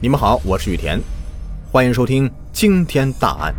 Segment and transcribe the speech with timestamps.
[0.00, 1.00] 你们好，我是雨田，
[1.72, 3.52] 欢迎收听惊天大案。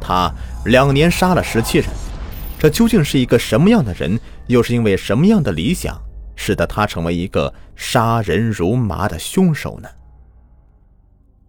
[0.00, 0.32] 他
[0.64, 1.86] 两年杀了十七人，
[2.58, 4.18] 这究竟是一个什么样的人？
[4.46, 6.00] 又是因为什么样的理想，
[6.36, 9.88] 使得他成为一个杀人如麻的凶手呢？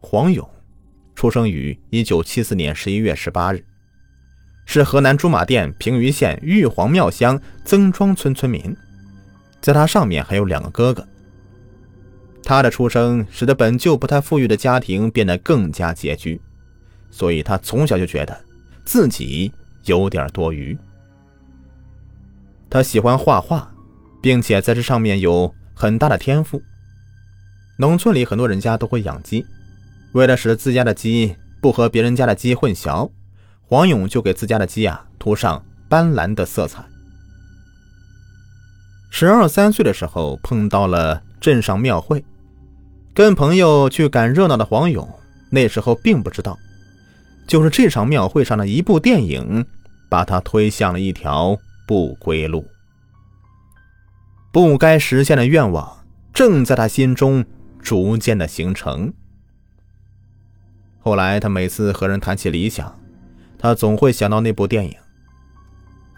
[0.01, 0.45] 黄勇，
[1.15, 3.63] 出生于一九七四年十一月十八日，
[4.65, 8.75] 是河南驻马店平舆县玉皇庙乡曾庄村村民。
[9.61, 11.07] 在他上面还有两个哥哥。
[12.45, 16.39] 他的出生使得本就不太富裕的家庭变得更加拮据，
[17.09, 18.39] 所以他从小就觉得
[18.85, 19.51] 自己
[19.85, 20.77] 有点多余。
[22.69, 23.73] 他喜欢画画，
[24.21, 26.61] 并且在这上面有很大的天赋。
[27.77, 29.43] 农村里很多人家都会养鸡，
[30.13, 33.09] 为了使自家的鸡不和别人家的鸡混淆，
[33.63, 36.85] 黄勇就给自家的鸡啊涂上斑斓的色彩。
[39.09, 42.23] 十二三岁的时候，碰到了镇上庙会，
[43.15, 45.09] 跟朋友去赶热闹的黄勇，
[45.49, 46.59] 那时候并不知道，
[47.47, 49.65] 就是这场庙会上的一部电影，
[50.09, 52.67] 把他推向了一条不归路。
[54.51, 57.45] 不该实现的愿望，正在他心中
[57.81, 59.13] 逐渐的形成。
[60.99, 62.99] 后来，他每次和人谈起理想，
[63.57, 64.93] 他总会想到那部电影，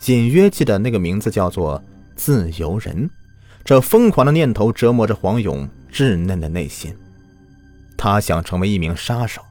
[0.07, 1.81] 隐约记得那个名字叫做。
[2.15, 3.11] 自由人，
[3.63, 6.95] 这疯狂的念头折磨着黄勇稚嫩的内心。
[7.97, 9.41] 他想成为一名杀手，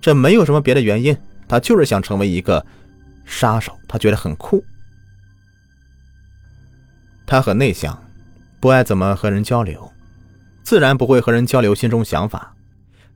[0.00, 1.16] 这没有什么别的原因，
[1.48, 2.64] 他就是想成为一个
[3.24, 3.76] 杀手。
[3.88, 4.64] 他觉得很酷。
[7.26, 8.00] 他很内向，
[8.60, 9.92] 不爱怎么和人交流，
[10.62, 12.54] 自然不会和人交流心中想法。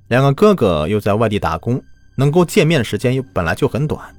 [0.08, 1.82] 两个哥哥又在外地打工，
[2.16, 4.14] 能够见面的时间又本来就很短。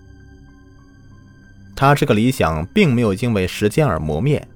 [1.75, 4.47] 他这个理想并没有因为时间而磨灭，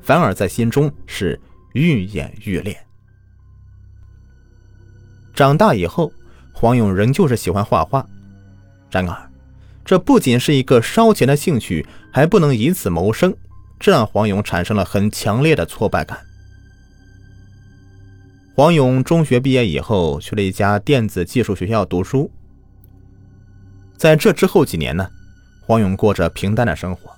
[0.00, 1.38] 反而在心中是
[1.72, 2.85] 愈演愈烈。
[5.36, 6.10] 长大以后，
[6.50, 8.04] 黄勇仍旧是喜欢画画，
[8.90, 9.30] 然而，
[9.84, 13.36] 这不仅是一个烧钱的兴趣，还不能以此谋生，
[13.78, 16.18] 这让黄勇产生了很强烈的挫败感。
[18.54, 22.30] 黄勇中学毕业以后，去了一家电子技术学校读书，
[23.98, 25.06] 在这之后几年呢？
[25.60, 27.10] 黄勇过着平淡的生活，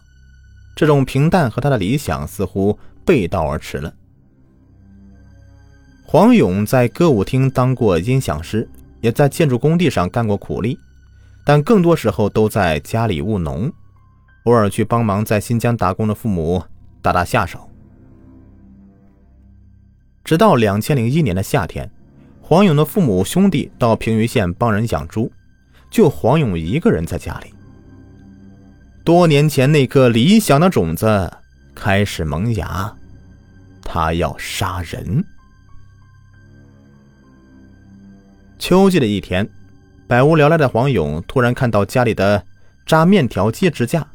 [0.75, 3.95] 这种平淡和他的理想似乎背道而驰了。
[6.11, 8.67] 黄勇在歌舞厅当过音响师，
[9.03, 10.79] 也在建筑工地上干过苦力，
[11.45, 13.71] 但更多时候都在家里务农，
[14.45, 16.63] 偶尔去帮忙在新疆打工的父母
[17.03, 17.69] 打打下手。
[20.25, 21.91] 直到两千零一年的夏天，
[22.41, 25.31] 黄勇的父母兄弟到平舆县帮人养猪，
[25.91, 27.53] 就黄勇一个人在家里。
[29.05, 31.31] 多年前那颗理想的种子
[31.75, 32.91] 开始萌芽，
[33.83, 35.23] 他要杀人。
[38.59, 39.49] 秋季的一天，
[40.07, 42.45] 百无聊赖的黄勇突然看到家里的
[42.85, 44.07] 扎面条机支架，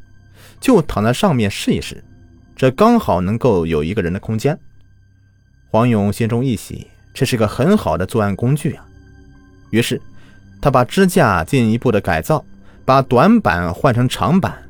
[0.60, 2.04] 就躺在上面试一试，
[2.54, 4.58] 这刚好能够有一个人的空间。
[5.70, 8.86] 黄勇心中一喜，这是个很好的作案工具啊。
[9.70, 10.00] 于是，
[10.60, 12.44] 他把支架进一步的改造，
[12.84, 14.60] 把短板换成长板。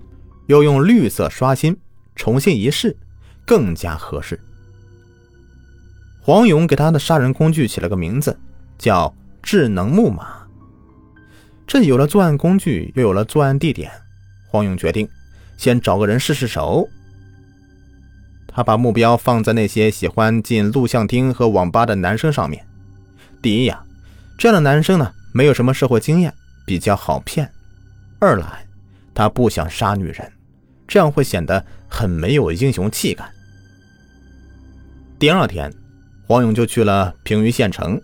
[0.47, 1.75] 又用绿色刷新，
[2.15, 2.95] 重新一试，
[3.47, 4.39] 更加合适。
[6.21, 8.39] 黄勇给他的杀人工具起了个名字，
[8.77, 10.49] 叫“智能木马”。
[11.69, 13.93] 这有了作案工具，又有了作案地点，
[14.49, 15.09] 黄勇决定
[15.57, 16.89] 先找个人试试手。
[18.49, 22.65] 他把目标放在那些喜欢进录像厅和网吧的男生上面。
[23.43, 23.85] 第一呀，
[24.39, 26.33] 这样的男生呢，没有什么社会经验，
[26.65, 27.47] 比较好骗；
[28.19, 28.67] 二来，
[29.13, 30.33] 他不想杀女人。
[30.87, 33.25] 这样会显得很没有英雄气概。
[35.19, 35.73] 第二天，
[36.27, 38.01] 黄勇就去了平舆县城，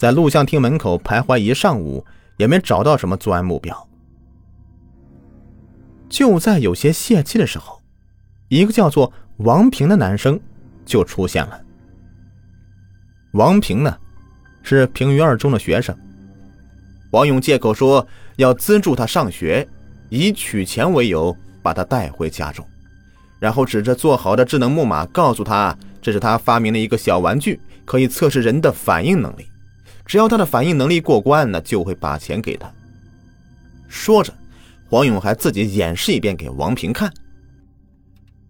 [0.00, 2.02] 在录像厅门口徘徊一上午，
[2.38, 3.86] 也没找到什么作案目标。
[6.08, 7.82] 就在有些泄气的时候，
[8.48, 10.40] 一个叫做王平的男生
[10.86, 11.60] 就出现了。
[13.32, 13.94] 王平呢，
[14.62, 15.94] 是平舆二中的学生。
[17.10, 18.06] 王勇借口说
[18.36, 19.68] 要资助他上学，
[20.08, 21.36] 以取钱为由。
[21.62, 22.66] 把他带回家中，
[23.38, 29.49] 然后指着做好的智能木马，告诉他这是他发明的一个小玩具，可以测试人的反应能力。
[30.10, 32.68] 只要他的反应能力过关，那就会把钱给他。
[33.86, 34.34] 说着，
[34.88, 37.08] 黄勇还自己演示一遍给王平看。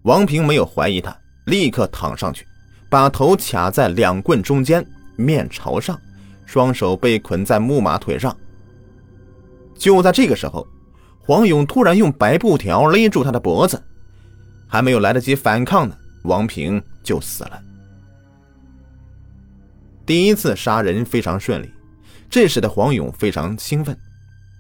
[0.05, 1.15] 王平没有怀疑他，
[1.45, 2.47] 立刻躺上去，
[2.89, 4.83] 把头卡在两棍中间，
[5.17, 6.01] 面朝上，
[6.47, 8.35] 双手被捆在木马腿上。
[9.75, 10.67] 就在这个时候。
[11.23, 13.81] 黄勇突然用白布条勒住他的脖子，
[14.67, 17.63] 还没有来得及反抗呢，王平就死了。
[20.11, 21.73] 第一次杀人非常顺利，
[22.29, 23.97] 这使得黄勇非常兴奋。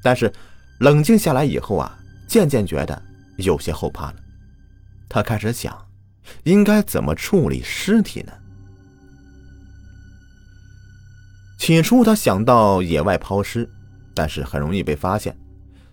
[0.00, 0.32] 但是
[0.78, 1.98] 冷静下来以后啊，
[2.28, 3.02] 渐渐觉得
[3.36, 4.14] 有些后怕了。
[5.08, 5.76] 他开始想，
[6.44, 8.32] 应该怎么处理尸体呢？
[11.58, 13.68] 起初他想到野外抛尸，
[14.14, 15.36] 但是很容易被发现。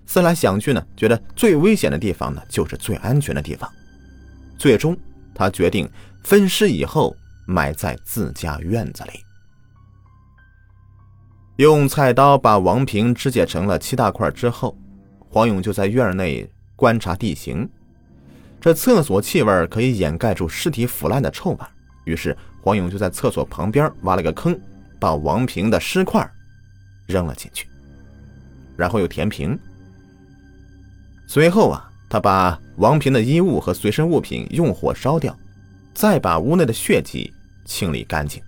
[0.06, 3.68] 思来想去呢，觉得最危险的地方呢，就是最安全的地方。
[4.60, 4.96] 最终，
[5.34, 5.90] 他决定
[6.22, 7.18] 分尸以后
[7.48, 9.24] 埋在自家院子里。
[11.58, 14.78] 用菜刀把王平肢解成了七大块之后，
[15.28, 17.68] 黄勇就在院内观察地形。
[18.62, 21.58] 这厕所气味可以掩盖住尸体腐烂的臭味，
[22.06, 24.60] 于是黄勇就在厕所旁边挖了个坑，
[25.00, 26.30] 把王平的尸块
[27.08, 27.68] 扔了进去，
[28.76, 29.58] 然后又填平。
[31.26, 35.36] 随后啊，他把王平的衣物和随身物品用火烧掉，
[35.96, 37.34] 再把屋内的血迹
[37.66, 38.40] 清理干净。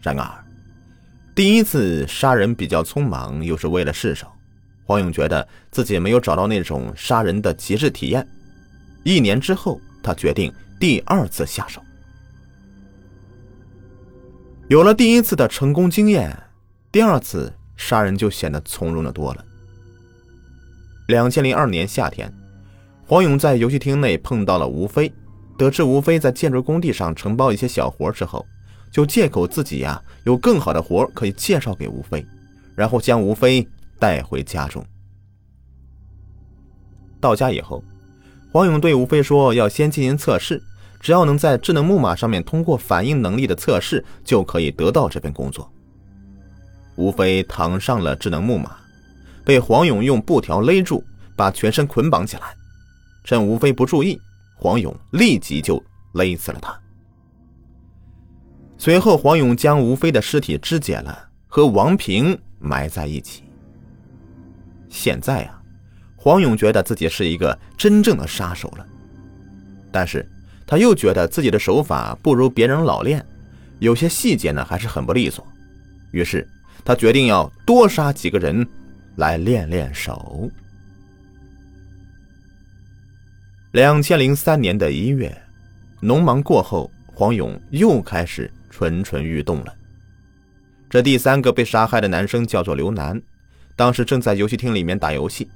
[0.00, 0.47] 然而。
[1.38, 4.26] 第一次杀人比较匆忙，又是为了试手，
[4.84, 8.26] 黄勇觉得自己没有找到那种杀人的极致体验。
[9.04, 11.80] 一年之后，他决定第二次下手。
[14.66, 16.36] 有了第一次的成功经验，
[16.90, 19.44] 第二次杀人就显得从容的多了。
[21.06, 22.28] 两千零二年夏天，
[23.06, 25.12] 黄勇在游戏厅内碰到了吴飞，
[25.56, 28.44] 得知吴飞在建筑工地上承包一些小活之后。
[28.90, 32.24] 就借口自己呀有更好的活可以介绍给吴飞，
[32.74, 33.66] 然后将吴飞
[33.98, 34.84] 带回家中。
[37.20, 37.82] 到家以后，
[38.52, 40.62] 黄勇对吴飞说：“要先进行测试，
[41.00, 45.70] 只要能在智能木马上面通过反应能力的测试，就可以得到这份工作。”
[46.96, 48.76] 吴飞躺上了智能木马，
[49.44, 51.04] 被黄勇用布条勒住，
[51.36, 52.54] 把全身捆绑起来。
[53.24, 54.20] 趁吴飞不注意，
[54.56, 55.82] 黄勇立即就
[56.12, 56.80] 勒死了他。
[58.80, 63.42] 随后，黄勇将吴飞的尸体肢解了，和王平埋在一起。
[64.88, 65.60] 现在啊，
[66.16, 68.86] 黄勇觉得自己是一个真正的杀手了，
[69.90, 70.24] 但是
[70.64, 73.24] 他又觉得自己的手法不如别人老练，
[73.80, 75.44] 有些细节呢还是很不利索。
[76.12, 76.48] 于是
[76.84, 78.66] 他决定要多杀几个人，
[79.16, 80.48] 来练练手。
[83.72, 85.36] 两千零三年的一月，
[86.00, 88.48] 农忙过后，黄勇又开始。
[88.78, 89.74] 蠢蠢欲动了。
[90.88, 93.20] 这第三个被杀害的男生叫做刘楠，
[93.74, 95.48] 当时正在游戏厅里面打游戏。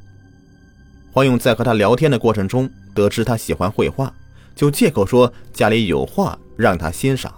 [1.13, 4.13] 黄勇在和他聊天的过程中，得知他喜欢绘画，
[4.57, 7.33] 就借口说家里有画让他欣赏。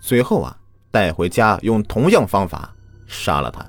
[0.00, 0.56] 随后啊，
[0.90, 2.74] 带回家用同样方法
[3.06, 3.64] 杀了他。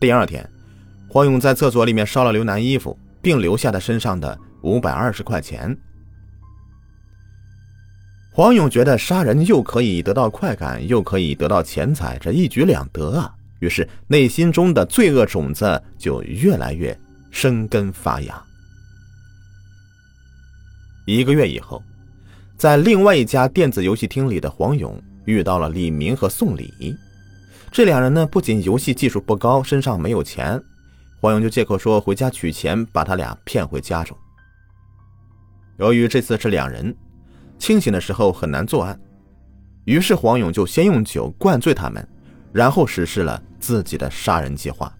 [0.00, 0.48] 第二天，
[1.10, 5.76] 黄勇在厕所里面烧了刘楠衣服，并留下他身上的五百二十块钱。
[8.32, 13.34] 黄勇觉得杀人又可以得到快感，又可以得到钱财，这一举两得啊！
[13.58, 16.96] 于是内心中的罪恶种子就越来越
[17.32, 18.40] 生根发芽。
[21.06, 21.82] 一个月以后，
[22.56, 26.96] 在另外一家电子游戏厅里的黄勇遇到了李明和宋礼。
[27.72, 30.62] 这两人呢，不仅游戏技术不高，身上没有钱，
[31.20, 34.16] 黄勇就借口说回家取钱，把他俩骗回家中。
[35.78, 36.96] 由于这次是两人。
[37.60, 38.98] 清醒的时候很难作案，
[39.84, 42.04] 于是黄勇就先用酒灌醉他们，
[42.52, 44.92] 然后实施了自己的杀人计划。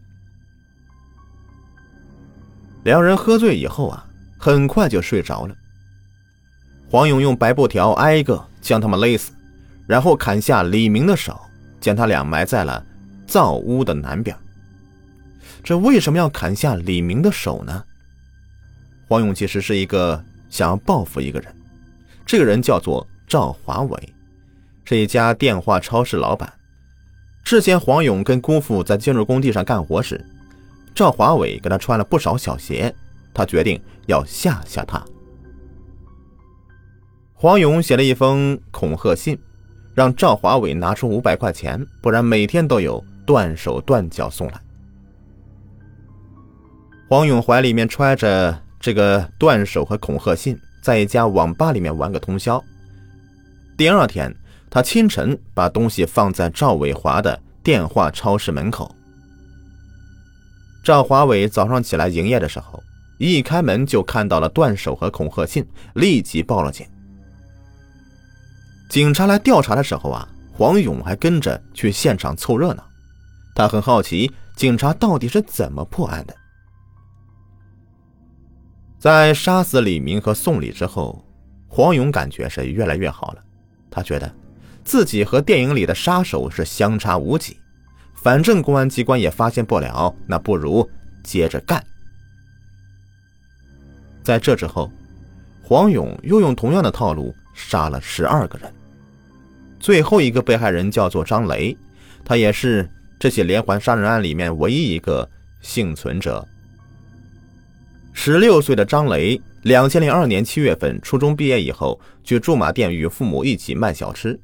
[2.85, 4.07] 两人喝醉以后啊，
[4.39, 5.55] 很快就睡着了。
[6.89, 9.33] 黄勇用白布条挨个将他们勒死，
[9.87, 11.41] 然后砍下李明的手，
[11.81, 12.85] 将他俩埋在了
[13.27, 14.37] 灶屋的南边。
[15.63, 17.85] 这为什么要砍下李明的手呢？
[19.09, 21.55] 黄勇其实是一个想要报复一个人。
[22.31, 24.15] 这个人叫做赵华伟，
[24.85, 26.49] 是一家电话超市老板。
[27.43, 30.25] 之前黄勇跟姑父在建筑工地上干活时，
[30.95, 32.95] 赵华伟给他穿了不少小鞋，
[33.35, 35.05] 他决定要吓吓他。
[37.35, 39.37] 黄勇写了一封恐吓信，
[39.93, 44.61] 让赵华伟拿出五百块钱，不然每天都有断手断脚送来。
[47.09, 50.57] 黄勇怀里面揣着这个断手和恐吓信。
[50.81, 52.63] 在一家网吧里面玩个通宵。
[53.77, 54.35] 第二天，
[54.69, 58.95] 他清晨把东西放在赵伟华的电话超市门口。
[60.83, 62.83] 赵华伟早上起来营业的时候，
[63.19, 66.87] 一开门就看到了断手和恐吓信，立即报了警。
[68.89, 72.83] 警察来调查的时候啊，黄勇还跟着去现场凑热闹。
[73.55, 76.35] 他很好奇，警察到底是怎么破案的。
[79.01, 81.25] 在杀死李明和宋礼之后，
[81.69, 83.43] 黄勇感觉是越来越好了。
[83.91, 84.31] 他觉得，
[84.85, 87.57] 自己和电影里的杀手是相差无几，
[88.15, 90.87] 反正公安机关也发现不了，那不如
[91.25, 91.83] 接着干。
[94.23, 94.93] 在这之后，
[95.63, 98.71] 黄勇又用同样的套路杀了十二个人。
[99.81, 101.75] 最后一个被害人叫做张雷，
[102.23, 102.87] 他也是
[103.19, 105.27] 这起连环杀人案里面唯一一个
[105.63, 106.47] 幸存者。
[108.13, 114.39] 十六岁的张雷，两千零二年七月份初中毕业以后，去驻马店与父母一起卖小吃。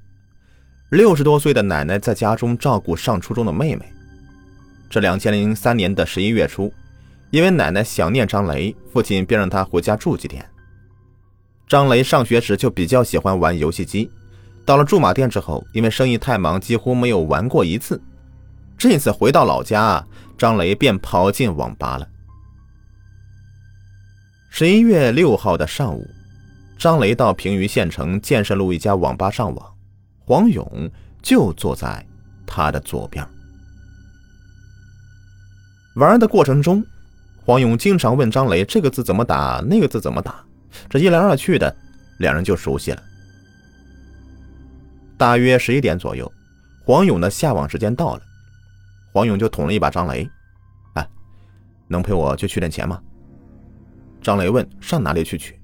[0.90, 3.84] 六十多岁的奶奶在家中照顾上初中的妹妹。
[4.88, 6.72] 这两千零三年的十一月初，
[7.30, 10.44] 因为奶奶想念张雷，父亲便让他回家住几天。
[11.68, 14.08] 张雷上学时就比较喜欢玩游戏机。
[14.64, 18.00] 到了驻马店之后，因为生意太忙，几乎没有玩过一次。
[18.78, 20.02] 这次回到老家，
[20.38, 22.08] 张雷便跑进网吧了。
[24.58, 26.08] 十一月六号的上午，
[26.78, 29.74] 张雷到平舆县城建设路一家网吧上网，
[30.24, 32.02] 黄勇就坐在
[32.46, 33.22] 他的左边。
[35.96, 36.82] 玩的过程中，
[37.44, 40.42] 黄勇经常问张雷这个字怎么打，那个字怎么打，
[40.88, 41.76] 这一来二去的，
[42.20, 43.02] 两人就熟悉了。
[45.18, 46.32] 大约十一点左右，
[46.86, 48.22] 黄勇的下网时间到了，
[49.12, 50.26] 黄勇就捅了一把张雷
[50.96, 51.06] ：“哎，
[51.88, 52.98] 能陪我去取点钱吗？”
[54.26, 55.56] 张雷问：“上哪里去取？”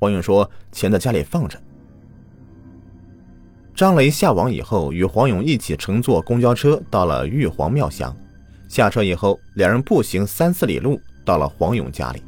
[0.00, 1.60] 黄勇说：“钱在家里放着。”
[3.76, 8.16] 张雷下网以后，与黄勇一起乘坐公交车到了玉皇庙乡，
[8.70, 12.22] 下车以后，两人步行三四里路到了黄勇家里。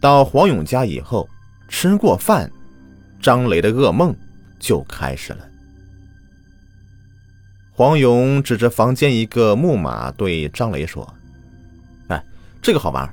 [0.00, 1.28] 到黄勇家以后，
[1.66, 2.48] 吃过饭，
[3.20, 4.14] 张雷的噩梦。
[4.60, 5.48] 就开始了。
[7.72, 11.12] 黄勇指着房间一个木马对张雷说
[12.06, 12.24] ：“哎，
[12.60, 13.12] 这个好玩，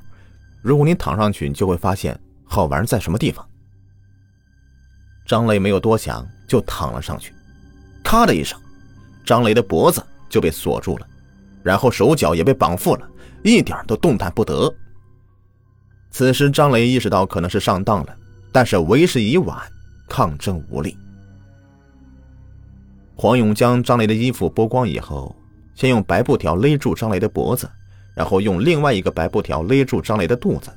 [0.66, 3.48] 如果你躺上去，你就会发现好玩在什么地方。”
[5.24, 7.32] 张雷没有多想，就躺了上去。
[8.02, 8.60] 咔的一声，
[9.24, 11.06] 张雷的脖子就被锁住了，
[11.62, 13.08] 然后手脚也被绑缚了，
[13.44, 14.74] 一点都动弹不得。
[16.10, 18.16] 此时，张雷意识到可能是上当了，
[18.50, 19.56] 但是为时已晚，
[20.08, 20.98] 抗争无力。
[23.14, 25.34] 黄勇将张雷的衣服剥光以后，
[25.76, 27.70] 先用白布条勒住张雷的脖子，
[28.16, 30.70] 然后用另外一个白布条勒住张雷的肚子，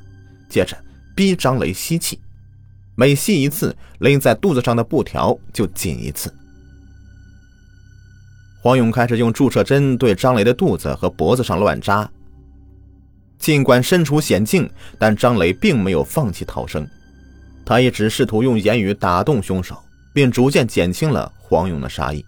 [0.50, 0.77] 接着
[1.15, 2.19] 逼张雷吸气，
[2.96, 6.31] 每吸一次，勒在肚子上的布条就紧一次。
[8.62, 12.08] 黄勇开始用注射针对张雷的肚子和脖子上乱扎。
[13.38, 16.86] 尽管身处险境，但张雷并没有放弃逃生，
[17.65, 19.81] 他一直试图用言语打动凶手，
[20.13, 22.25] 并逐渐减轻了黄勇的杀意。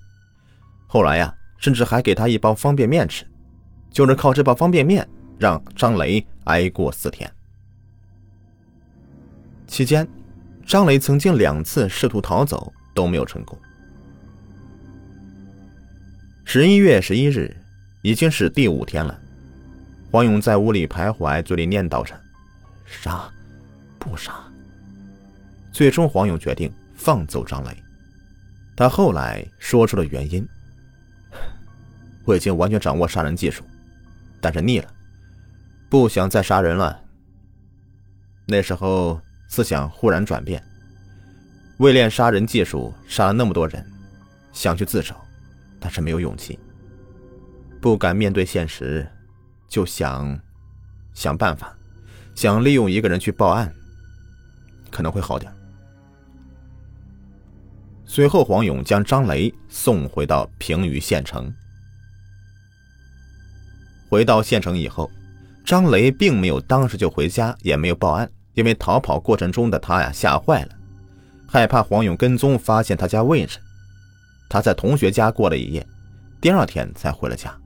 [0.87, 3.25] 后来呀，甚至还给他一包方便面吃，
[3.91, 5.07] 就是靠这包方便面
[5.37, 7.31] 让张雷挨过四天。
[9.67, 10.07] 期间，
[10.65, 13.57] 张雷曾经两次试图逃走都没有成功。
[16.43, 17.55] 十一月十一日，
[18.01, 19.17] 已经是第五天了，
[20.11, 22.13] 黄勇在屋里徘徊，嘴里念叨着
[22.85, 23.31] ：“杀，
[23.97, 24.33] 不杀。”
[25.71, 27.69] 最终，黄勇决定放走张雷。
[28.75, 30.45] 他后来说出了原因。
[32.25, 33.63] 我已经完全掌握杀人技术，
[34.41, 34.93] 但是腻了，
[35.89, 36.99] 不想再杀人了。
[38.47, 40.61] 那时候思想忽然转变，
[41.77, 43.85] 为练杀人技术，杀了那么多人，
[44.51, 45.15] 想去自首，
[45.79, 46.59] 但是没有勇气，
[47.79, 49.07] 不敢面对现实，
[49.67, 50.37] 就想
[51.13, 51.73] 想办法，
[52.35, 53.71] 想利用一个人去报案，
[54.89, 55.53] 可能会好点。
[58.03, 61.53] 随后，黄勇将张雷送回到平舆县城。
[64.11, 65.09] 回到县城以后，
[65.63, 70.69] 张雷并没有当时就回家，也没有报案，因为逃跑过程中的他呀吓坏了，
[71.47, 73.57] 害怕黄勇跟踪发现他家位置。
[74.49, 75.87] 他在同学家过了一夜，
[76.41, 77.57] 第二天才回了家。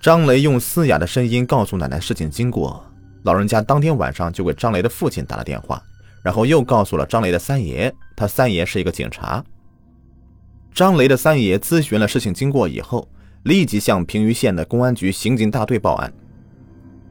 [0.00, 2.80] 张雷用嘶哑的声音告诉奶奶事情经过，
[3.24, 5.82] 老人家当天晚上就给张雷的父亲打了电话，
[6.22, 9.44] 然后又告诉了张雷的三爷，他三爷是一个警察。
[10.72, 13.08] 张雷的三爷咨询了事情经过以后。
[13.44, 16.12] 立即向平舆县的公安局刑警大队报案。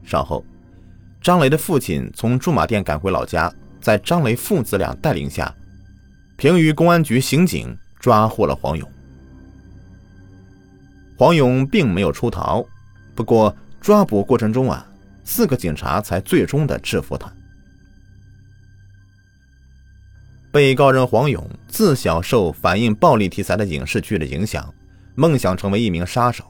[0.03, 0.43] 稍后，
[1.21, 5.53] 张雷的父亲从驻马店赶回老家，在张雷父子俩带领下，
[6.38, 8.89] 平舆公安局刑警抓获了黄勇。
[11.17, 12.65] 黄勇并没有出逃，
[13.15, 14.88] 不过抓捕过程中啊，
[15.24, 17.31] 四个警察才最终的制服他。
[20.51, 24.74] 被告人黄勇自小受反映暴力题材的影视剧的影响。
[25.19, 26.45] 梦想成为一名杀手。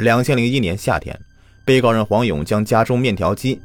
[0.00, 1.18] 两千零一年夏天，
[1.64, 3.58] 被告人黄勇将家中面条机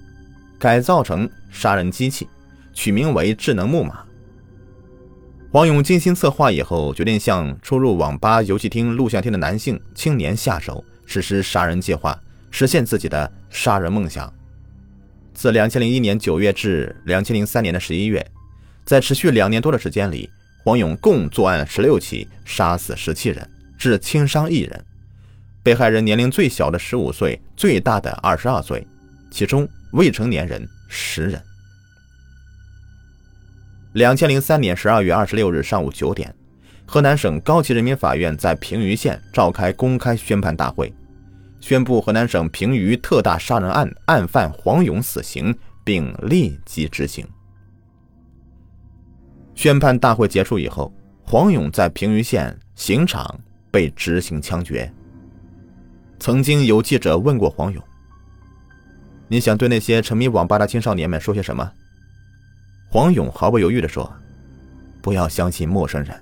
[0.57, 2.29] 改造成杀人机器，
[2.71, 4.05] 取名为“智能木马”。
[5.51, 12.17] 黄勇精心策划以后，决定向出入网吧、游戏厅、录像厅的男性青年下手，实施杀人计划，
[12.51, 14.33] 实现自己的杀人梦想。
[15.33, 18.25] 自两千零一年九月至两千零三年的十一月，
[18.85, 20.29] 在持续两年多的时间里，
[20.63, 23.45] 黄勇共作案十六起，杀死十七人，
[23.81, 24.85] 致轻伤一人。
[25.63, 28.85] 被害人年龄最小的十五岁，最大的二十二岁，
[29.31, 31.41] 其中未成年人十人。
[33.93, 36.31] 两千零三年十二月二十六日上午九点，
[36.85, 40.93] 河南省高级人民法院在平舆县召开公开宣判大会，
[41.59, 47.27] 宣布河南省平舆特大杀人案案犯黄勇死刑，并立即执行。
[49.55, 53.39] 宣判大会结束以后，黄勇在平舆县刑场
[53.71, 54.91] 被执行枪决。
[56.19, 57.83] 曾经有记者问过黄勇
[59.27, 61.71] ：“你想对那些沉迷网吧的青少年们说些什么？”
[62.91, 64.11] 黄勇毫不犹豫地说
[65.01, 66.13] ：“不要相信陌生人。”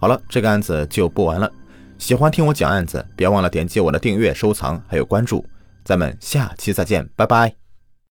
[0.00, 1.50] 好了，这个案子就播完了。
[1.96, 5.46] 喜欢听我讲案子，别忘了点击我的订阅、收藏还有关注。
[5.84, 7.63] 咱们下期再见，拜拜。